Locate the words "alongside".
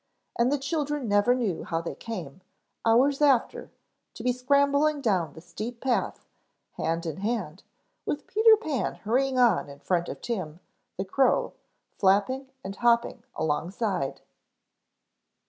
13.35-14.21